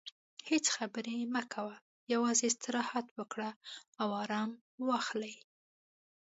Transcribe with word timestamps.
هیڅ 0.49 0.65
خبرې 0.75 1.17
مه 1.33 1.43
کوه، 1.53 1.75
یوازې 2.13 2.45
استراحت 2.47 3.07
وکړه 3.19 3.49
او 4.01 4.07
ارام 4.23 4.51
واخلې. 4.87 5.35